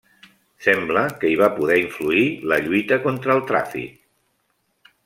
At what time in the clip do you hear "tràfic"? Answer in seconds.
3.53-3.97